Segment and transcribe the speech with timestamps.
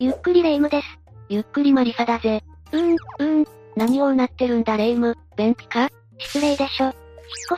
[0.00, 0.86] ゆっくりレ夢ムです。
[1.28, 2.44] ゆっくりマリサだぜ。
[2.70, 3.44] うーん、うーん。
[3.74, 5.88] 何をうなってるんだレ夢ム、便秘か？
[6.18, 6.84] 失礼でしょ。
[6.84, 6.94] 引っ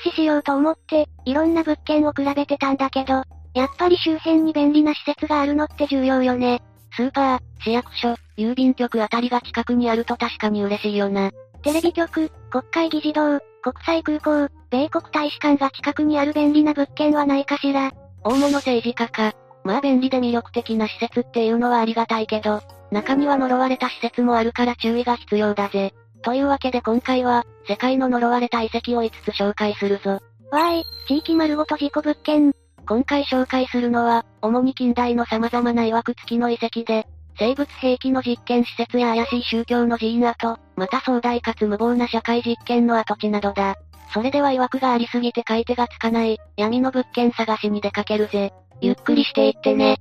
[0.01, 6.63] 越ししようと思って、いろんな物件を比べてたんだけど、やっぱり周辺に便利な施設があるのって重要よね。
[6.97, 11.31] スーパー、市役所、郵便局あたりが近くにあると確かに嬉しいよな。
[11.63, 17.93] テレビ局、国会議事堂、国際空港、米国大使館が近くにある便利な物件はないかしら。
[18.25, 19.35] 大物政治家か。
[19.65, 25.95] まあ便利で魅力的な施設っていうのはありがたいけど、中には呪われた施設もあるから注意が必要だぜ。
[26.23, 30.21] というわけで今回は、世界の呪われた遺跡を5つ紹介するぞ。
[30.51, 32.53] わーい、地域丸ごと事故物件。
[32.87, 37.07] 今回紹介するのは、主に近代の様々な曰く付きの遺跡で、
[37.39, 43.77] 生物兵器の実験施設や怪しい宗教の寺院跡、また壮大かつ無謀な社会実験の跡地などだ。
[44.13, 48.53] それでは曰くがありすぎて買い手がつかない、闇の物件探しに出かけるぜ。
[48.83, 49.99] ゆっくりしていってね。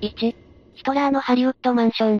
[0.00, 0.34] 1、
[0.74, 2.18] ヒトラーのハリウッドマンション。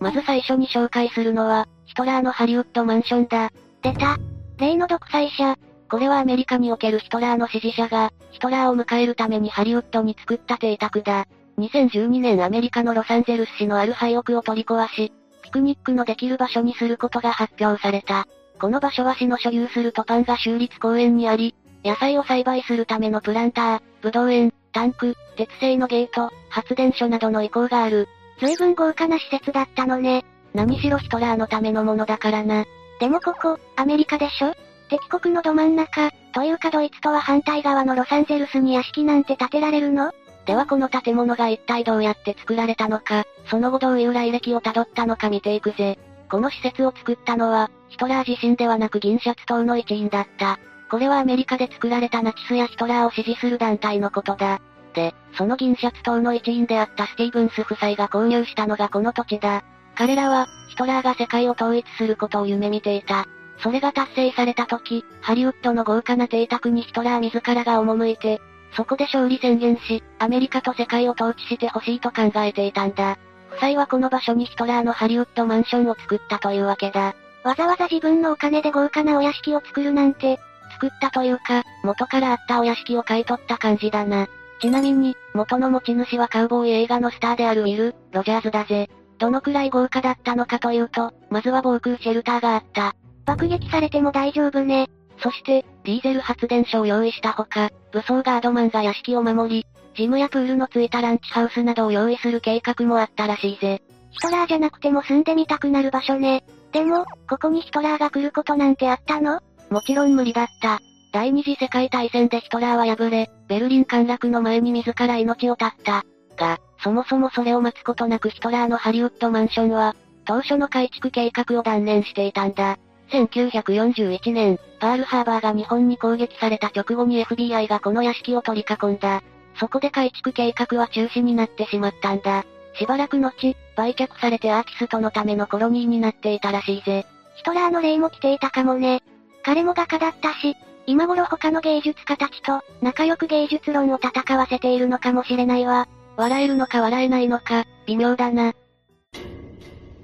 [0.00, 3.50] まず最初に紹介するのは、ヒトラーのハリウッドマンションだ。
[3.82, 4.16] 出た。
[4.58, 5.56] 例の独裁者。
[5.90, 11.26] これはアメリカにおけるヒトラーの支持者が、ヒトラーを迎えるためにハリウッドに作った邸宅だ。
[11.58, 18.26] 2012年アメリカのロサンゼルス市のある廃屋を取り壊し、ピクニックのできる場所にすることが発表された。
[18.58, 28.06] この場所は市の所有するトパンが州立公園にあり、野菜を栽培するためのプランター、ブドウ園、タンク、鉄製のゲート、発電所などの遺構がある。
[28.38, 30.24] 随分豪華な施設だったのね。
[30.54, 32.66] 何しろヒトラーのためのものだからな。
[33.00, 34.54] でもここ、アメリカでしょ？
[34.90, 40.12] 敵国のど真ん中、というかドイツとは反対側のロサンゼルスに屋敷なんて建てられるの？
[40.44, 45.98] ではこの建物が一体どうやって作られたのか、その後どういう来歴をたどったのか見ていくぜ。
[46.30, 50.60] この施設を作ったのは、ヒトラー自身ではなく銀シャツ党の一員だった。
[50.90, 54.60] これはアメリカで作られたナチスやヒトラーを支持する団体のことだ。
[54.94, 59.62] で、その銀シャツ党の一員であったスティーブンス夫妻が購入したのがこの土地だ。
[59.94, 63.26] 彼らは、ヒトラーが世界を統一することを夢見ていた。
[63.58, 68.40] それが達成された時、ハリウッドの豪華な邸宅にヒトラー自らが赴いて、
[68.76, 73.18] そこで勝利宣言し、アメリカと世界を統治してほしいと考えていたんだ。
[73.52, 77.14] 夫妻はこの場所にヒトラーのハリウッドマンションを作ったというわけだ。
[77.42, 80.38] わざわざ自分のお金で豪華なお屋敷を作るなんて、
[80.76, 84.28] 作ったというか、元からあったお屋敷を買い取った感じだな。
[84.60, 88.88] ちなみに、元の持ち主はカウボーイ映画のスターであるウィル・ロジャーズだぜ。
[89.18, 92.94] どのくらい豪華だったのかというと、まずは防空シェルターがあった。
[93.24, 94.88] 爆撃されても大丈夫ね。
[95.18, 99.66] そして、ディーゼル発電所を用意したほか、武装ガードマンが屋敷を守り、
[99.96, 103.80] ジムやプールのついたランチハウスなどを用意する計画もあったらしいぜ。
[104.10, 106.44] ヒトラーじゃなくても住んでみたくなる場所ね。
[106.72, 109.40] でも、ここにヒトラーが来ることなんてあったの？
[109.70, 110.80] もちろん無理だった。
[111.12, 116.04] 第二次世界大戦でヒトラーは敗れ、ベルリン陥落の前に自ら命を絶った。
[116.36, 122.78] が、そもそもそれを待つことなくヒトラーのハリウッドマンションは、当初の改築計画を断念していたんだ。
[123.10, 129.22] 1941年、パールハーバーが日本に攻撃された直後に FBI がこの屋敷を取り囲んだ。
[129.58, 132.44] そこで改築計画は中止になってしまったんだ。
[132.78, 137.06] しばらく後、売却されてアーティストのためのコロニーになっていたらしいぜ。
[137.36, 139.02] ヒトラーの霊も来ていたかもね。
[139.46, 140.56] 彼も画家だったし、
[140.88, 145.86] 今頃他の芸術家たちと、仲良く芸術論を戦わせているのかもしれないわ。
[146.16, 148.54] 笑えるのか笑えないのか、微妙だな。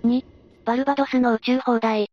[0.05, 0.25] 2、
[0.65, 2.09] バルバドスの宇宙砲台。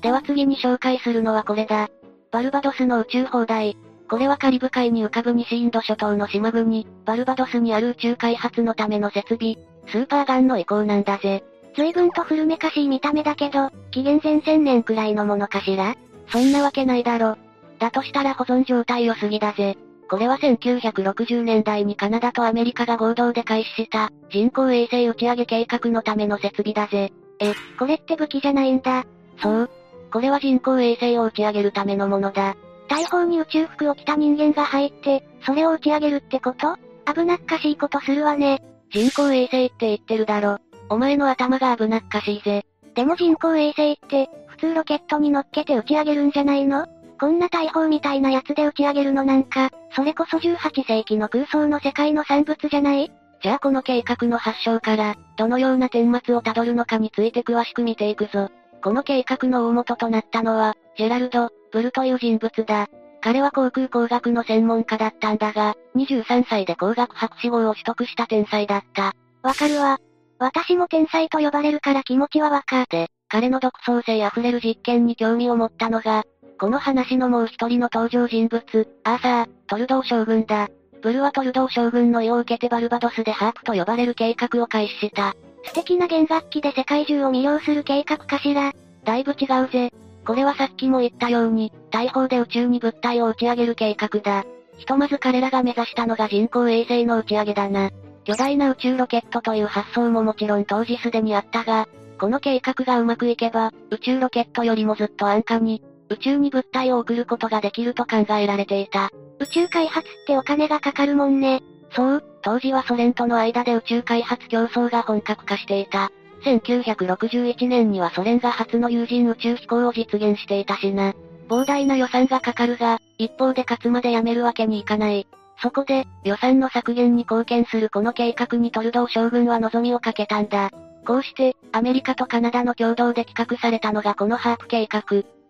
[0.00, 1.90] では次に紹介するのはこれだ。
[2.30, 3.76] バルバドスの宇宙砲台。
[4.08, 11.44] これはカリブ海に浮かぶ西インド諸島の島国、バルバドスにある宇宙開発のための設備、スーパーガンの遺構なんだぜ。
[11.76, 15.94] 随分と古めかしい見た目だけど、紀元前1000年くらいのものかしら？
[16.28, 17.36] そんなわけないだろ。
[17.78, 19.76] だとしたら保存状態良すぎだぜ。
[20.08, 27.12] これは1960年代にカナダとアメリカが合同で開始した人工衛星打ち上げ計画のための設備だぜ。
[27.40, 29.04] え、これって武器じゃないんだ。
[29.40, 29.70] そう。
[30.12, 32.56] これは人工衛星を打ち上げるためのものだ。
[32.88, 36.76] 大砲に宇宙服を着た人間が入って、それを打ち上げるってこと？
[37.12, 38.62] 危なっかしいことするわね。
[38.92, 40.58] 人工衛星って言ってるだろ。
[40.90, 42.66] お前の頭が危なっかしいぜ。
[42.94, 46.86] でも人工衛星って、普通ロケットに乗っけて打ち上げるんじゃないの？
[47.20, 53.10] こんな大砲みたいなやつで打ち上げるのなんか、それこそ18世紀の空想の世界の産物じゃない？
[53.42, 58.50] じゃあこの計画の発祥から、どのような顛末をたどるのかについて詳しく見ていくぞ。
[58.84, 62.86] この計画の大元となったのは、ジェラルド・ブルという人物だ。
[63.20, 69.14] 彼は航空工学の専門家だったんだが、23歳で工学博士号を取得した天才だった。
[69.42, 69.98] わかるわ。
[70.38, 76.24] 私も天才と呼ばれるから気持ちはわかって、彼の独創性あふれる実験に興味を持ったのが、
[76.60, 78.62] この話のもう一人の登場人物、
[79.04, 80.68] アーサー、トルドー将軍だ。
[81.00, 85.34] ブルはトルドー将軍の意を受けてバルバドスでハープと呼ばれる計画を開始した。
[85.64, 88.74] 素敵な弦楽器で世界中を魅了する計画かしら。
[89.02, 89.90] だいぶ違うぜ。
[90.26, 94.44] これはさっきも言ったように、大砲で宇宙に物体を打ち上げる計画だ。
[94.76, 97.92] ひとまず彼らが目指したのが人工衛星の打ち上げだな。
[98.24, 101.88] 巨大な宇宙ロケットという発想ももちろん当時すでにあったが、
[102.22, 109.10] この計画がうまくいけば、宇宙ロケットよりもずっと安価に、宇宙に物体を送ることができると考えられていた。
[109.40, 111.64] 宇宙開発ってお金がかかるもんね。
[111.90, 116.12] そう、当時はソ連との間で宇宙開発競争が本格化していた。
[116.44, 121.14] 1961年にはソ連が初の有人宇宙飛行を実現していたしな。
[121.48, 125.26] 膨大な予算がかかるが、一方で勝つまでやめるわけにいかない。
[125.60, 130.70] そこで、予算の削減に貢献するこの計画にトルドー将軍は望みをかけたんだ。
[131.04, 135.02] こうして、アメリカとカナダの共同で企画されたのがこのハープ計画。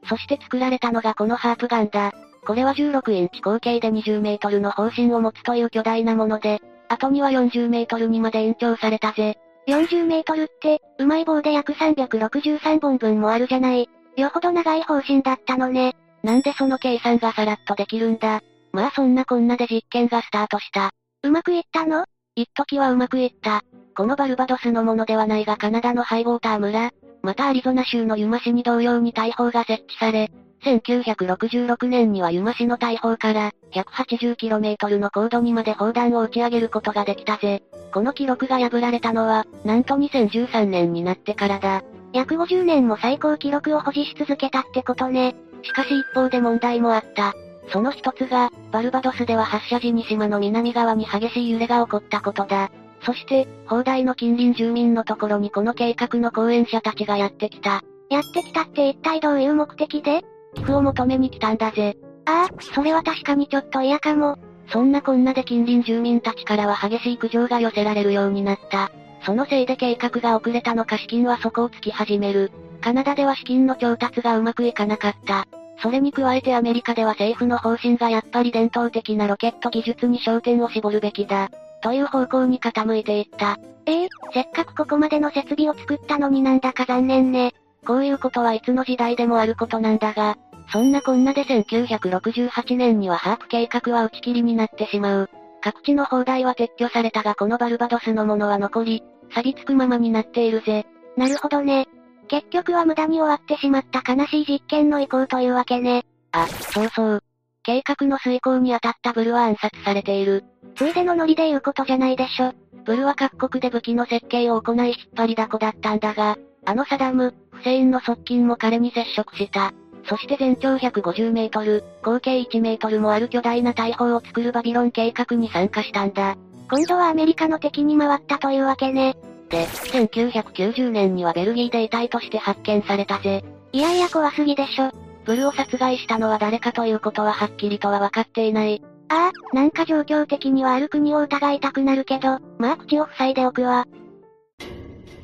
[0.09, 2.13] そして作られたのがこのハープガンだ。
[2.45, 9.39] これは16インチ口径で20メートルの方針を持つという巨大なもので、後には40メートルにまで延長されたぜ。
[9.69, 13.89] 40メートルって、うまい棒で約363本分もあるじゃない。
[14.17, 15.95] よほど長い方針だったのね。
[16.23, 18.41] なんでその計算がさらっとできるんだ。
[18.73, 20.91] まあそんなこんなで実験がスタートした。
[21.23, 22.05] うまくいったの？
[22.35, 23.63] 一時はうまくいった。
[23.95, 26.91] このバルバドスのものではないがカナダのハイウォーター村、
[27.23, 30.31] またアリゾナ州のユマ市に同様に大砲が設置され、
[30.65, 37.63] 1966年にはユマ市の大砲から、180km の高度にまで砲弾を打ち上げることができたぜ。
[37.93, 41.83] この記録が破られたのは、なんと2013年になってからだ。
[42.13, 45.35] 約50年も最高記録を保持し続けたってことね。
[45.63, 47.35] しかし一方で問題もあった。
[47.73, 52.71] その一つが、バルバドスでは発射時に島の南側に激しい揺れが起こったことだ。
[53.05, 57.83] そして、砲台の近隣住民のところにこの計画の講演者たちがやってきた。
[58.11, 60.23] やってきたって一体どういう目的で？
[60.55, 61.97] 寄付を求めに来たんだぜ。
[62.27, 64.39] ああ、それは確かにちょっと嫌かも。
[64.69, 68.93] そんなこんなで近隣住民たちからは激しい苦情が寄せられるようになった。
[69.25, 72.53] そのせいで計画が遅れたのか資金は底をつき始める。
[72.81, 75.47] カナダでは資金の調達がうまくいかなかった。
[75.83, 81.51] それに加えてアメリカでは政府の方針がやっぱり伝統的なロケット技術に焦点を絞るべきだ。
[81.83, 83.59] という方向に傾いていった。
[83.85, 87.53] ええー、せっかくここまでの設備を作ったのになんだか残念ね。
[87.85, 90.39] こういうことはいつの時代でもあることなんだが、
[90.73, 95.31] そんなこんなで1968年にはハープ計画は打ち切りになってしまう。
[95.61, 99.03] 各地の砲台は撤去されたがこのバルバドスのものは残り、
[99.35, 100.87] 錆びつくままになっているぜ。
[101.17, 101.89] なるほどね。
[102.29, 106.05] 結局は無駄に終わってしまった悲しい実験の意向というわけね。
[106.33, 107.23] あ、そうそう。
[107.63, 110.45] 計画の遂行に当たったブルは暗殺されている。
[110.77, 112.53] ついでのノリで言うことじゃないでしょ。
[112.85, 119.73] ブルは各国で武器の設計を行い引っ張りだこだったんだが、あのサダム、フセインの側近も彼に接触した。
[120.09, 126.37] そして全長150メートル、合計1メートルもある巨大な大砲を作るバビロン計画に参加したんだ。
[126.69, 129.17] 今度はアメリカの敵に回ったというわけね。
[129.49, 133.45] で、1990年にはベルギーで遺体として発見されたぜ。
[133.73, 134.91] いやいや怖すぎでしょ。
[135.25, 138.83] ブルを殺害したのは誰かということははっきりとは分かっていない。
[139.09, 143.87] ああ、なんか状況的にはある国を疑いたくなるけど、まあ口を塞いでおくわ。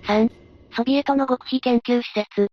[0.06, 0.30] 3、
[0.76, 2.48] ソビエトの極秘研究施設。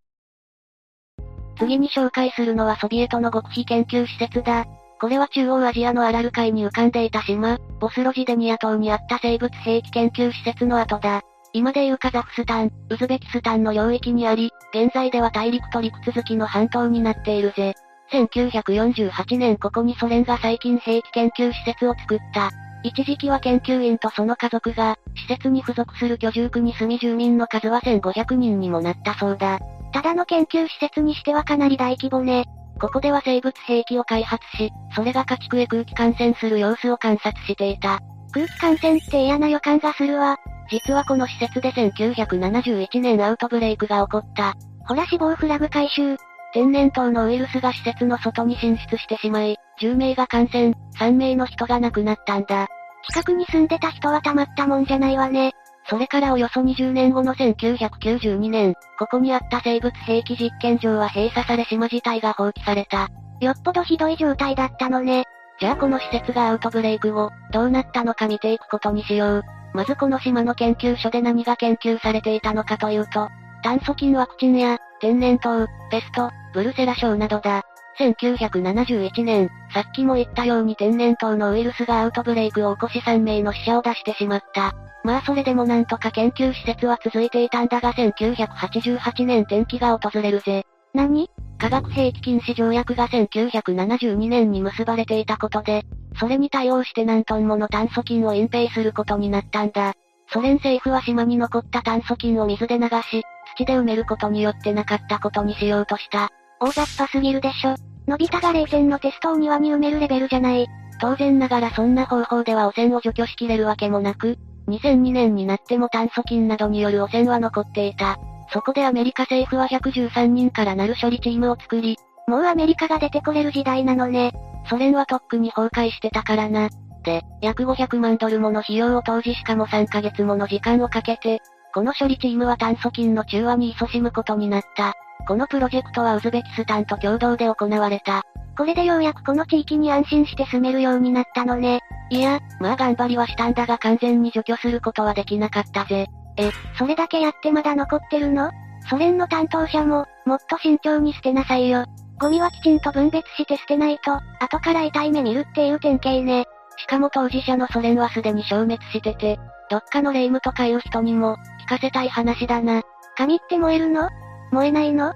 [1.58, 4.66] 次に紹介するのはソビエトの極秘研究施設だ。
[5.00, 11.22] これは中央アジアのアラル海に浮かんでいた島、ボスロジデニア島にあった生物兵器研究施設の跡だ。
[11.56, 17.72] 今でいうカザフスタン、ウズベキスタンの領域にあり、現在では大陸と陸続きの半島になっているぜ。
[18.12, 22.50] 1948年ここにソ連が最近兵器研究施設を作った。
[22.82, 29.58] 一時期は研究員とその家族が、施設に付属する居住区に住み住民の数は1500人にもなったそうだ。
[29.94, 32.44] ただの研究施設にしてはかなり大規模ね。
[32.78, 38.00] ここでは生物兵器を開発し、それが家畜へ空気感染する様子を観察していた。
[38.34, 40.36] 空気感染って嫌な予感がするわ。
[40.70, 44.54] 実はこの施設で1971年アウトブレイクが起こった。
[44.86, 46.16] ほら死亡フラグ回収。
[46.52, 52.66] 天然痘のウイルスが施設の外に進出してしまい、10名が感染、3名の人が亡くなったんだ。
[53.08, 55.52] 近くに住んでた人はたまったもんじゃないわね。
[55.88, 63.08] それからおよそ20年後の1992年、ここにあった生物兵器実験場は閉鎖され島自体が放棄された。
[63.40, 65.24] よっぽどひどい状態だったのね。
[65.60, 69.44] じゃあこの施設がアウトブレイク後、どうなったのか見ていくことにしよう。
[69.76, 73.28] まずこの島の研究所で何が研究されていたのかというと、
[73.62, 77.62] 炭疽菌ワクチンや、天然痘、ペスト、ブルセラ症などだ。
[77.98, 84.74] 1971年、さっきも言ったように天然痘のウイルスがアウトブレイクを起こし3名の死者を出してしまった。
[85.04, 90.64] まあそれでもなんとか研究施設は続いていたんだが1988年転機が訪れるぜ。
[90.94, 91.28] 何？
[91.58, 95.84] 化学兵器禁止条約が1972年に結ばれていたことで、
[96.18, 99.94] それに対応して何トンもの炭疽菌を隠蔽することになったんだ。
[100.32, 103.22] ソ連政府は島に残った炭疽菌を水で流し、
[103.56, 106.30] 土で埋めることによってなかったことにしようとした。
[106.60, 107.74] 大雑把すぎるでしょ。
[108.08, 110.66] のび太が冷戦のテストを庭に埋めるレベルじゃない。
[111.00, 118.18] 当然ながらそんな方法では汚染を除去しきれるわけもなく、2002年になっても炭疽菌などによる汚染は残っていた。
[118.52, 121.96] そこでアメリカ政府は113人からなる処理チームを作り、
[122.26, 124.32] もうアメリカが出てこれる時代なのね。
[124.68, 126.68] ソ連はとっくに崩壊してたからな。
[127.02, 131.40] で、約500万ドルもの費用を投じしかも3ヶ月もの時間をかけて、
[131.72, 134.94] この処理チームは炭疽菌の中和に勤しむことになった。
[135.28, 138.22] このプロジェクトはウズベキスタンと共同で行われた。
[138.56, 141.80] これでようやくこの地域に安心して住めるようになったのね。
[142.10, 146.06] いや、まあ頑張りはしたんだが完全に除去することはできなかったぜ。
[146.38, 148.50] え、それだけやってまだ残ってるの？
[148.88, 151.84] ソ連の担当者も、もっと慎重に捨てなさいよ。
[152.18, 156.46] ゴミはきちんと分別して捨てないと、後から痛い目見るっていう典型ね。
[156.78, 159.38] しかも当事者のソ連はすでに消滅してて、
[159.70, 162.82] どっかの霊夢とかいう人にも、聞かせたい話だな。
[163.16, 164.08] 紙って燃えるの？
[164.52, 165.12] 燃えないの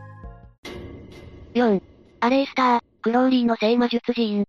[1.54, 1.82] ?4.
[2.20, 4.44] アレイスター、クローリーの聖魔術寺院。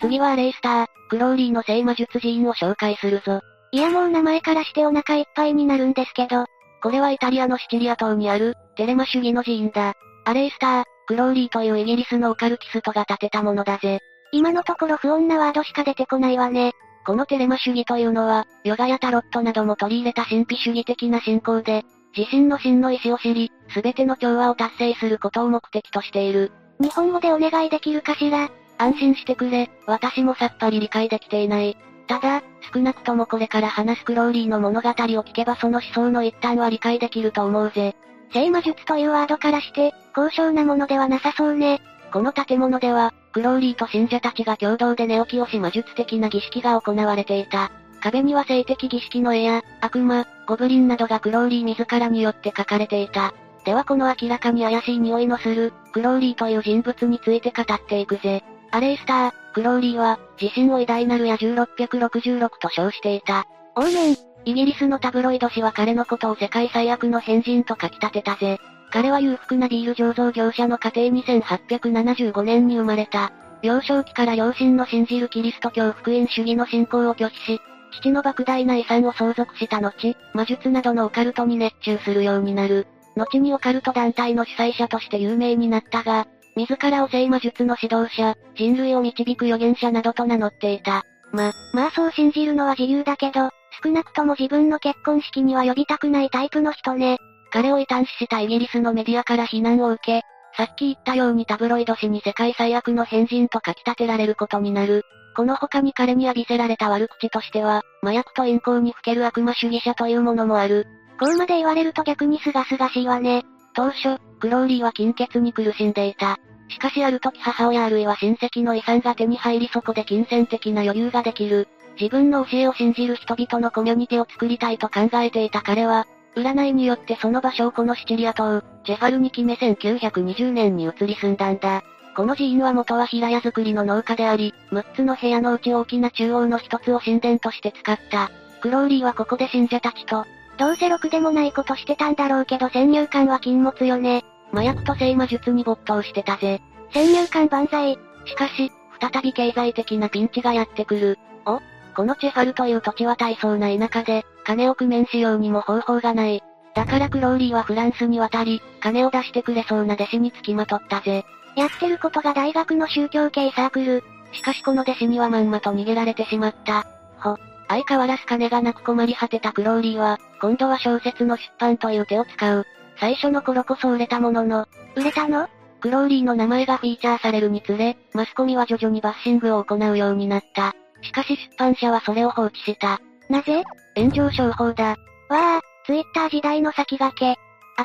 [0.00, 3.40] 次はアレイスター、クローリーの聖魔術寺院を紹介するぞ。
[3.72, 6.44] いやもう名前からしてお腹いっぱいになるんですけど。
[6.80, 9.94] これはイタリアのシチリア島にある、テレマ主義の寺院だ。
[10.24, 14.00] アレイスター、クローリーというイギリスのオカルキストが建てたものだぜ。
[14.30, 16.74] 今のところ不穏なワードしか出てこないわね。
[17.06, 26.52] このテレマ主義というのは、ヨガやタロットなども取り入れた神秘主義的な信仰で、自身の真の意志を知り、すべての調和を達成することを目的としている。
[26.78, 28.50] 日本語でお願いできるかしら？
[28.76, 31.78] 安心してくれ、私もさっぱり理解できていない。
[32.06, 37.96] ただ、少なくともこれから話すクローリーの物語を聞けばその思想の一端は理解できると思うぜ。
[38.32, 41.80] 聖魔術というワードからして、高尚なものではなさそうね。
[42.12, 47.70] この建物では、クローリーと信者たちが共同で寝起きをし魔術的な儀式が行われていた。
[48.00, 53.34] 壁には性的儀式の絵や、悪魔、ゴブリンなどがクローリー自らによって書かれていた。
[53.64, 58.44] ではこの明らかに怪しい匂いのする、クローリーという人物について語っていくぜ。
[58.70, 63.46] アレイスター、クローリーは、自身を偉大なる野獣666と称していた。
[63.76, 68.58] オーメン、イギリスのタブロイド紙は彼のことを世界最悪の変人と書き立てたぜ。
[68.90, 73.32] 彼は裕福なビール醸造業者の家庭に1875年に生まれた。
[73.62, 77.60] 幼少期から両親の信じるキリスト教福音主義の信仰を拒否し、
[77.92, 82.86] 父の莫大な遺産を相続した後、魔術などのオカルトに熱中するようになる。
[83.16, 86.26] 後にオカルト団体の主催者として有名になったが、
[86.56, 91.04] 自らを聖魔術の指導者、人類を導く預言者などと名乗っていた。
[91.32, 93.50] ま、まあそう信じるのは自由だけど、
[93.82, 97.18] 少なくとも自分の結婚式には呼びたくないタイプの人ね。
[97.50, 100.22] 彼を異端視したイギリスのメディアから非難を受け、
[100.56, 105.04] さっき言ったようにタブロイド紙に世界最悪の変人と書き立てられることになる。
[105.36, 110.86] この他に彼に浴びせられた悪口としては、麻薬と陰行にふける悪魔主義者というものもある。
[111.20, 113.44] こうまで言われると逆にすがすがしいわね。
[113.74, 116.38] 当初、クローリーは金欠に苦しんでいた。
[116.68, 121.68] しかしある時母親あるいは親戚の遺産が手に入りそこで金銭的な余裕ができる。
[122.00, 126.06] 自分の教えを信じる人々のコミュニティを作りたいと考えていた彼は、
[126.36, 131.82] 占いによってその場所をこのシチリア島、ジェファルニキメ1920年に移り住んだんだ。
[132.14, 138.30] この寺院は元は平屋造りの農家であり、6つの部屋のうち大きな中央の1つを神殿として使った。
[138.60, 140.24] クローリーはここで信者たちと、
[140.58, 144.24] どうせろくでもないことしてたんだろうけど先入観は禁物よね。
[144.52, 146.60] 麻薬と聖魔術に没頭してたぜ。
[146.92, 147.98] 先入観万歳。
[148.24, 151.18] しかし、再び経済的なピンチがやってくる。
[151.46, 151.60] お
[151.94, 156.42] このチェファルという土地は大層な田舎で、金を工面しようにも方法がない。
[156.74, 161.24] だからクローリーはフランスに渡り、金を出してくれそうな弟子につきまとったぜ。
[161.56, 164.04] やってることが大学の宗教系サークル。
[164.32, 166.86] しかしこの弟子にはまんまと逃げられてしまった。
[167.18, 167.36] ほ。
[167.68, 172.66] 相変わらず金がなく困り果てたクローリーは、今度は小説の出版という手を使う。
[173.00, 175.48] 最初の頃こそ売れたものの、売れたの？
[175.80, 180.74] クローリーの名前がフィーチャーされるにつれ、マスコミは徐々にバッシングを行うようになった。
[181.02, 183.00] しかし出版社はそれを放置した。
[183.30, 183.62] なぜ？
[183.96, 184.84] 炎上商法だ。
[184.90, 184.96] わ
[185.30, 187.40] あ、ツイッター時代の先駆け。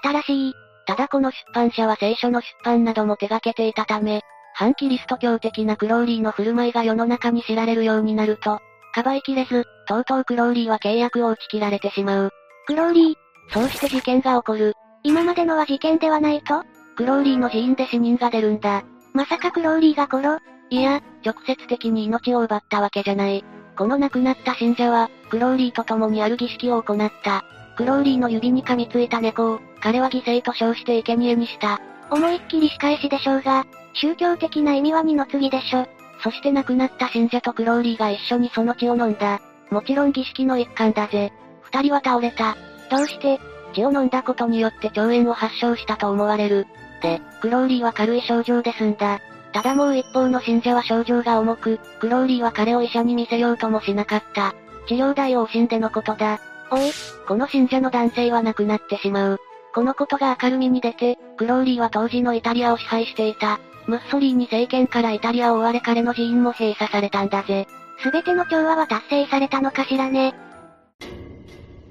[0.08, 0.54] 新しい。
[0.88, 4.22] ただこの出版社は聖書の出版なども手掛けていたため、
[4.56, 8.60] 反キリスト教的なクローリーの振る舞いが世の中に知られるようになると、
[8.94, 12.32] かばいきれず、とうとうクローリーは契約を打ち切られてしまう。
[12.66, 13.16] クローリー
[13.54, 14.74] そうして事件が起こる。
[15.04, 16.64] 今までのは事件ではないと？
[16.96, 18.84] クローリーの寺院で死人が出るんだ。
[19.14, 23.44] まさかクローリーが殺いや、直接的に命を奪ったわけじゃない。
[23.78, 27.44] この亡くなった信者は、クローリーと共にある儀式を行った。
[27.76, 31.82] クローリーの指に噛みついた猫を、彼は犠牲と称して生贄にした。
[32.10, 35.88] 思いっきり仕返しでしょうが、宗教的な意味は二の次でしょ。
[36.24, 39.42] そして亡くなった信者とクローリーが一緒にその血を飲んだ。
[39.70, 41.34] もちろん儀式の一環だぜ。
[41.62, 42.56] 二人は倒れた。
[42.90, 43.40] どうして
[43.74, 46.68] 血を飲んだことによって腸炎を発症したと思われる。
[47.02, 49.20] で、クローリーは軽い症状で済んだ。
[49.52, 54.56] ただもう一方の信者は症状が重く、クローリーは彼を医者に見せようともしなかった。
[54.88, 56.40] 治療代を惜しんでのことだ。
[56.72, 56.92] おい、
[57.28, 59.40] この信者の男性は亡くなってしまう。
[59.74, 63.60] このことが明るみに出て、クローリーは当時のイタリアを支配していた。
[63.86, 67.68] ムッソリーニ政権からイタリアを追われ彼の寺院も閉鎖されたんだぜ。
[68.02, 70.34] すべての調和は達成されたのかしらね。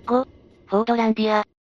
[0.07, 0.27] 5、
[0.67, 1.52] フォードランディア。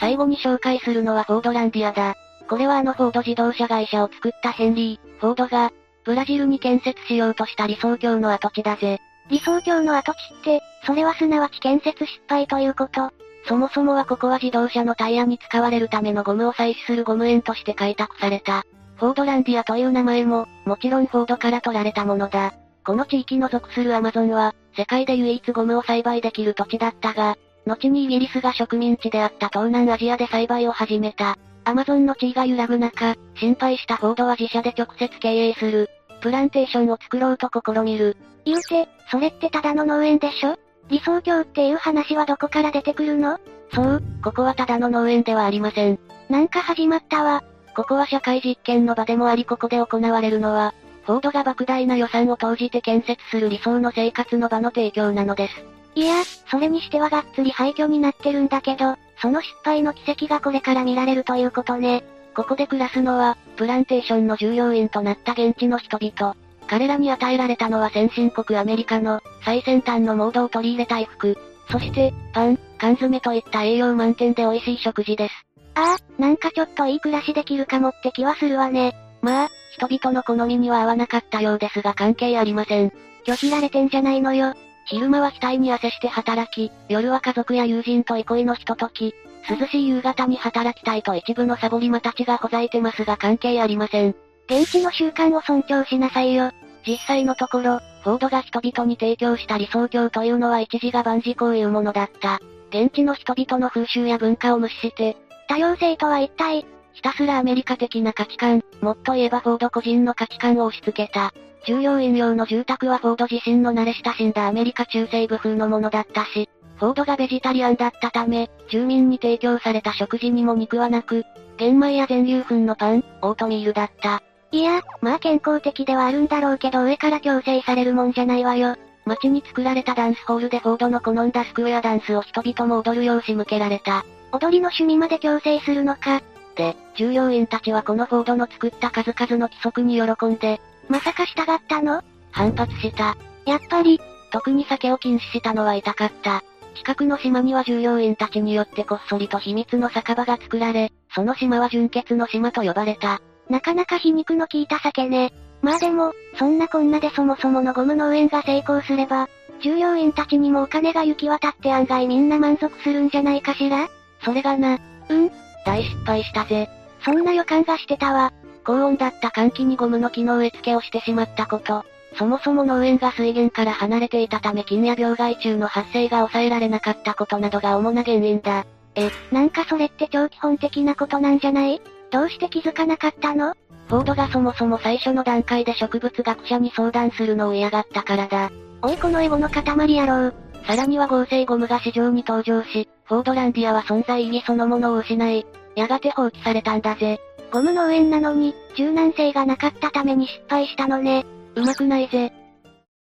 [0.00, 2.14] 最後に紹介するのはフォードランディアだ。
[2.48, 5.70] これはあのフォード自動車会社を作ったヘンリー、フォードが、
[6.04, 8.98] ブラジルに建設しようとした理想郷の跡地だぜ。
[9.30, 13.10] 理想郷の跡地って、それはすなわち建設失敗ということ
[13.46, 18.64] そもそもはここは自動車のタイヤに使われるためのゴムを採取するゴム園として開拓された。
[18.96, 22.52] フォードランディアという名前も、もちろんフォードから取られたものだ。
[22.84, 27.36] この地域の属するアマゾンは、世界で唯一ゴムを栽培できる土地だったが、
[27.68, 31.36] 後にイギリスが植民地であった東南アジアで栽培を始めた。
[31.64, 38.16] アマゾンの地位が揺らぐ中、心配したフォードは自社で直接経営する、プランテーションを作ろうと試みる。
[38.44, 40.56] 言うて、それってただの農園でしょ？
[40.88, 43.38] 理想郷っていう話はどこから出てくるの？
[43.74, 45.98] そう、ここはただの農園ではありません。
[46.30, 47.44] なんか始まったわ。
[47.76, 55.54] ここは社会実験の場でもありここで行われるのは、フォードが莫大な予算を投じて建設する理想の生活の場の提供なのです。
[55.94, 62.04] いや、それにしてはがっつり廃墟になってるんだけど、その失敗の奇跡がこれから見られるということね。
[62.34, 66.36] ここで暮らすのは、プランテーションの従業員となった現地の人々。
[66.68, 71.38] 彼らに与えられたのは先進国アメリカの最先端のモードを取り入れた衣服。
[71.70, 75.34] そして、パン、缶詰といった栄養満点で美味しい食事です。
[75.74, 78.94] ああ、なんかちょっといい暮らしできるかもって気はするわね。
[79.22, 82.92] まあ、人々の好みには合わなかったようですが関係ありません。
[83.24, 84.54] 拒否られてんじゃないのよ。
[84.88, 89.14] 昼間は額に汗して働き、夜は家族や友人と憩いのひととき、
[89.48, 94.14] 涼しい夕方に働きたいと一部のサボリマたちがほざいてますが関係ありません。
[94.48, 96.52] 現地の習慣を尊重しなさいよ。
[96.86, 102.40] 実際のところ、フォードが人々に提供した理想郷というのは一時が万事こういうものだった。
[102.70, 111.32] 現地の人々の風習や文化を無視して、多様性とは一体、ひたすらアメリカ的な価値観、もっと言えばフォード個人の価値観を押し付けた。
[111.66, 121.24] 従業員用の住宅はフォード自身の慣れ親しんだアメリカ中西部風のものだったし、フォードがベジタリアンだったため、住民に提供された食事にも肉はなく、
[121.56, 124.22] 玄米や全粒粉のパン、オートミールだった。
[124.52, 128.76] いや、まあ健康的ではあるんだろうけど上から強制されるもんじゃないわよ。
[129.04, 134.04] 街に作られたダンスホールでフォードの好んだスクエアダンスを人々も踊るよう仕向けられた。
[134.32, 136.22] 踊りの趣味まで強制するのか。
[136.54, 142.02] で、従業員たちはこのフォードの作った数々の規則に喜んで、まさか従ったの？
[142.30, 143.16] 反発した。
[143.46, 146.42] やっぱり、特に酒を禁止したのは痛かった。
[146.74, 153.20] 近くの島には従業員たちによってこっそりと秘密の酒場が作られ、その島は純血の島と呼ばれた。
[153.48, 155.32] なかなか皮肉の効いた酒ね。
[155.62, 159.28] まあでも、そんなこんなでそもそものゴム農園が成功すれば、
[159.60, 163.88] 従業員たちにもお金が行き渡って案外みんな満足するんじゃないかしら？
[164.24, 164.78] それがな。
[165.08, 165.30] うん
[165.64, 166.68] 大失敗したぜ。
[167.04, 168.32] そんな予感がしてたわ。
[168.68, 171.86] 高温だった換気にゴムの木の植え付けをしてしまったこと。
[172.18, 178.66] そもそも農園が水源から離れていたため菌や病害虫の発生が抑えられなかったことなどが主な原因だ。
[178.94, 181.80] え、なんかそれって超基本的なことなんじゃない？
[182.10, 183.54] どうして気づかなかったの？
[183.88, 188.50] フォードがそもそも最初の段階で植物学者に相談するのを嫌がったからだ。
[188.82, 190.34] おいこのエゴの塊やろう。
[190.66, 197.18] さらには合成ゴムが市場に登場し、フォードランディアは存在意義そのものを失い、やがて放棄されたんだぜ。
[197.52, 201.24] ゴム農園なのに、柔軟性がなかったために失敗したのね。
[201.54, 202.32] うまくないぜ。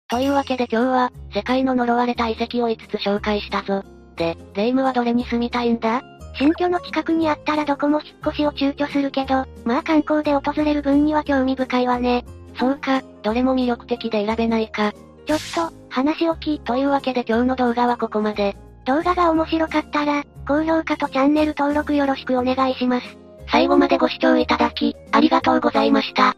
[0.08, 3.84] というわけで今日は、世界の呪われた遺跡を5つ紹介したぞ。
[4.16, 6.02] で、レイムはどれに住みたいんだ？
[6.36, 12.24] 新居の近くにあったらどこも引っ越しを躊躇するけど、まあ観光で訪れる分には興味深いわね。
[12.58, 14.94] そうか、どれも魅力的で選べないか。
[15.28, 16.60] ちょっと、話置き。
[16.60, 18.56] というわけで今日の動画はここまで。
[18.86, 23.18] 動画が面白かったら、高評価とチャンネル登録よろしくお願いします。
[23.52, 26.36] 最後までご視聴いただき、ありがとうございました。